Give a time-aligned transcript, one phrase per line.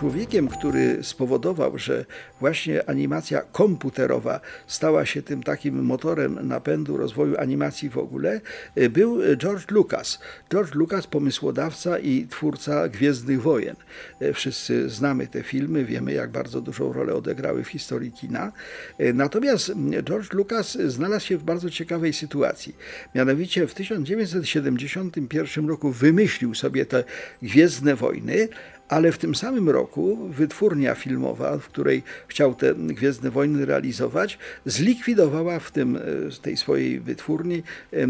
[0.00, 2.04] Człowiekiem, który spowodował, że
[2.40, 8.40] właśnie animacja komputerowa stała się tym takim motorem napędu rozwoju animacji w ogóle,
[8.78, 10.18] y, był George Lucas.
[10.50, 13.76] George Lucas, pomysłodawca i twórca Gwiezdnych Wojen.
[14.22, 18.52] Y, Wszyscy znamy te filmy, wiemy jak bardzo dużą rolę odegrały w historii kina.
[19.00, 19.72] Y, Natomiast
[20.02, 22.76] George Lucas znalazł się w bardzo ciekawej sytuacji.
[23.14, 27.04] Mianowicie w 1971 roku wymyślił sobie te
[27.42, 28.48] Gwiezdne Wojny,
[28.90, 35.58] ale w tym samym roku wytwórnia filmowa, w której chciał te Gwiezdne Wojny realizować, zlikwidowała
[35.58, 36.00] w tym, e,
[36.42, 37.62] tej swojej wytwórni
[37.92, 38.06] e, e,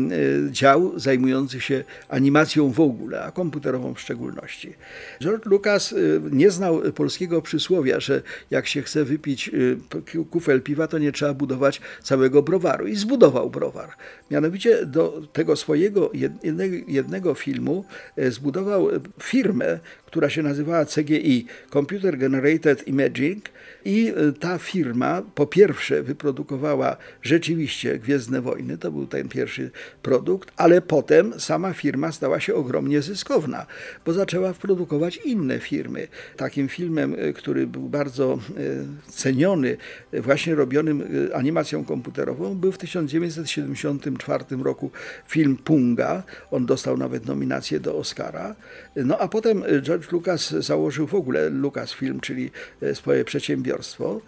[0.50, 4.74] dział zajmujący się animacją w ogóle, a komputerową w szczególności.
[5.22, 5.94] George Lucas
[6.30, 9.50] nie znał polskiego przysłowia, że jak się chce wypić
[10.30, 12.86] kufel piwa, to nie trzeba budować całego browaru.
[12.86, 13.90] I zbudował browar.
[14.30, 17.84] Mianowicie do tego swojego jednego, jednego filmu
[18.16, 18.88] zbudował
[19.22, 20.42] firmę, która się
[20.84, 23.44] CGI, Computer Generated Imaging,
[23.84, 29.70] i e, ta firma po pierwsze wyprodukowała rzeczywiście Gwiezdne Wojny, to był ten pierwszy
[30.02, 33.66] produkt, ale potem sama firma stała się ogromnie zyskowna,
[34.06, 36.08] bo zaczęła produkować inne firmy.
[36.36, 38.38] Takim filmem, e, który był bardzo e,
[39.12, 39.76] ceniony,
[40.12, 41.02] właśnie robionym
[41.34, 44.90] animacją komputerową, był w 1974 roku
[45.28, 46.22] film Punga.
[46.50, 48.54] On dostał nawet nominację do Oscara.
[48.96, 52.50] No a potem George Lucas założył w ogóle Lucasfilm, czyli
[52.94, 54.20] swoje przedsiębiorstwo przedsiębiorstwo.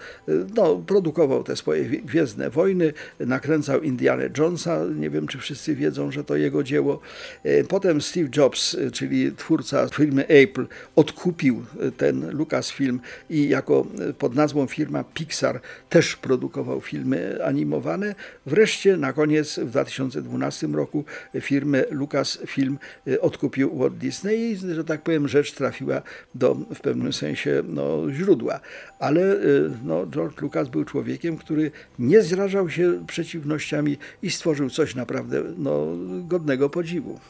[0.54, 6.24] No, produkował te swoje Gwiezdne Wojny, nakręcał Indiana Jonesa, nie wiem czy wszyscy wiedzą, że
[6.24, 7.00] to jego dzieło.
[7.44, 10.66] E, potem Steve Jobs, e, czyli twórca firmy Apple,
[10.96, 13.86] odkupił e, ten Lucasfilm i jako
[14.18, 18.14] pod nazwą firma Pixar też produkował filmy animowane.
[18.46, 21.04] Wreszcie na koniec w 2012 roku
[21.40, 22.78] firmę Lucasfilm
[23.20, 26.02] odkupił Walt Disney i, że tak powiem, rzecz trafiła
[26.34, 28.60] do w pewnym sensie no, źródła.
[28.98, 34.94] Ale Y, no, George Lucas był człowiekiem, który nie zrażał się przeciwnościami i stworzył coś
[34.94, 35.86] naprawdę no,
[36.24, 37.20] godnego podziwu.